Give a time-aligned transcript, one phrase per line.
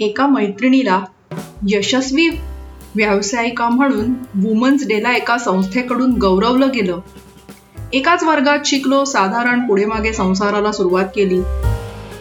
[0.00, 1.04] एका मैत्रिणीला
[1.68, 2.28] यशस्वी
[2.94, 7.00] व्यावसायिका म्हणून वुमन्स डेला एका संस्थेकडून गौरवलं गेलं.
[7.92, 11.40] एकाच वर्गात शिकलो साधारण पुढे मागे संसाराला सुरुवात केली.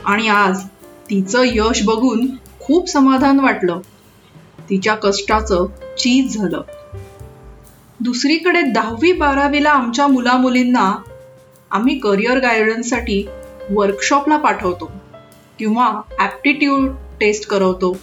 [0.05, 0.61] आणि आज
[1.09, 2.27] तिचं यश बघून
[2.59, 3.79] खूप समाधान वाटलं.
[4.69, 5.65] तिच्या कष्टाचं
[5.97, 6.61] चीज झालं.
[7.99, 10.95] दुसरीकडे दहावी बारावीला आमच्या मुलामुलींना
[11.71, 13.27] आम्ही करिअर गायडन्ससाठी
[13.69, 14.91] वर्कशॉपला पाठवतो
[15.59, 17.95] किंवा ॲप्टिट्यूड टेस्ट करवतो.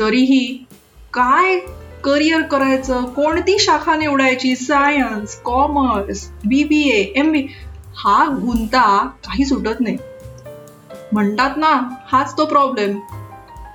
[0.00, 0.64] तरीही
[1.12, 1.58] काय
[2.04, 3.04] करिअर करायचं?
[3.04, 4.54] कोणती शाखा निवडायची?
[4.56, 7.46] Science commerce B B M B
[7.96, 9.96] हा गुंता काही सुटत नाही.
[11.12, 11.70] म्हणतात ना
[12.12, 12.98] हाच तो प्रॉब्लेम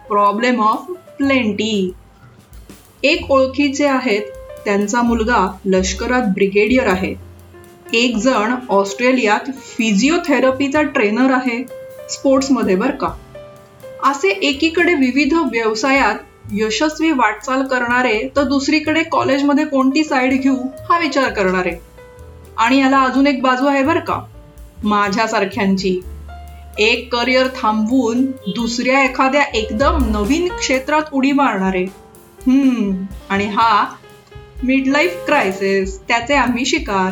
[0.07, 1.93] प्रॉब्लेम ऑफ प्लेंटी
[3.03, 4.21] एक ओळखीचे आहेत
[4.65, 7.13] त्यांचा मुलगा लष्करात ब्रिगेडियर आहे.
[7.93, 11.63] एक जण ऑस्ट्रेलियात फिजिओथेरपीचा ट्रेनर आहे
[12.09, 13.09] स्पोर्ट्समध्ये बरं का.
[14.03, 16.15] असे एकीकडे विविध व्यवसायात
[16.51, 20.57] यशस्वी वाटचाल करणारे तर दुसरीकडे कॉलेजमध्ये कोणती साईड घेऊ
[20.89, 21.71] हा विचार करणारे.
[22.57, 24.19] आणि याला अजून एक बाजू आहे बरं का?
[24.83, 25.99] माझ्यासारख्यांची.
[26.77, 31.83] एक करिअर थांबवून दुसऱ्या एखाद्या एकदम नवीन क्षेत्रात उडी मारणारे.
[32.47, 33.85] हम्म आणि हा
[34.63, 37.11] मिड लाईफ क्रायसिस त्याचे आम्ही शिकार.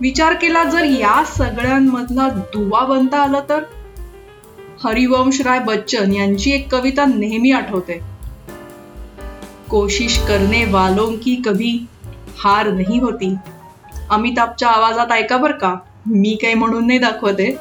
[0.00, 3.62] विचार केला जर या सगळ्यांमधला दुवा बनता आला तर?
[4.84, 8.00] हरिवंश राय बच्चन यांची एक कविता नेहमी आठवते.
[9.70, 11.86] कोशिश करने वालों की कभी
[12.38, 13.34] हार नहीं होती.
[14.10, 15.74] अमिताभच्या आवाजात ऐका बर का.
[16.06, 17.56] मी काही म्हणून नाही दाखवते.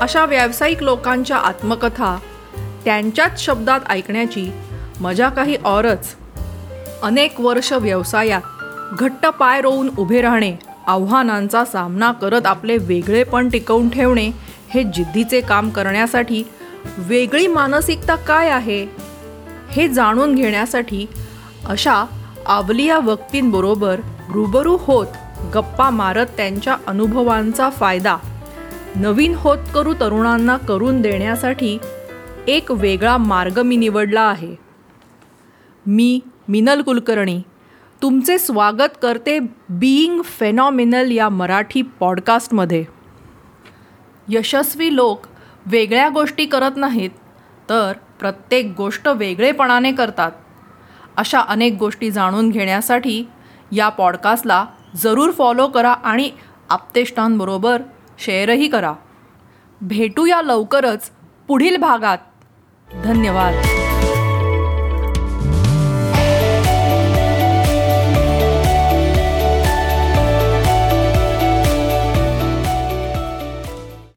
[0.00, 2.18] अशा व्यावसायिक लोकांच्या आत्मकथा
[2.84, 4.52] त्यांच्याच शब्दात ऐकण्याची
[5.00, 6.14] मजा काही औरच.
[7.02, 8.40] अनेक वर्ष व्यवसायात
[8.98, 14.30] घट्ट पाय रोवून उभे राहणे आव्हानांचा सामना करत आपले वेगळेपण टिकवून ठेवणे
[14.68, 16.42] हे जिद्दीचे काम करण्यासाठी
[16.98, 18.86] वेगळी मानसिकता काय आहे
[19.70, 21.06] हे जाणून घेण्यासाठी
[21.66, 22.04] अशा
[22.46, 24.00] आवलिया व्यक्तींबरोबर
[24.34, 25.06] रुबरू होत
[25.54, 28.16] गप्पा मारत त्यांच्या अनुभवांचा फायदा
[28.96, 31.78] नवीन होत करू तरुणांना करून देण्यासाठी
[32.48, 34.54] एक वेगळा मार्ग मी निवडला आहे.
[35.86, 37.42] मी मिनल कुलकर्णी.
[38.02, 42.84] तुमचे स्वागत करते बीइंग फेनॉमिनल या मराठी पॉडकास्टमध्ये
[44.28, 45.26] यशस्वी लोक
[45.66, 47.10] वेगळ्या गोष्टी करत नाहीत
[47.68, 50.32] तर प्रत्येक गोष्ट वेगळेपणाने करतात.
[51.16, 53.24] अशा अनेक गोष्टी जाणून घेण्यासाठी
[53.72, 56.30] या पॉडकास्टला जरूर फॉलो करा आणि
[56.70, 57.82] आप्तेष्टांबरोबर
[58.18, 58.92] शेअरही करा.
[59.80, 61.10] भेटूया लवकरच
[61.48, 62.18] पुढील भागात.
[63.04, 63.54] धन्यवाद.